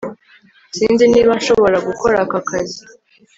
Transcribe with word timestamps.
Sinzi 0.75 1.05
niba 1.13 1.31
nshobora 1.39 1.77
gukora 1.87 2.15
aka 2.25 2.39
kazi 2.49 2.81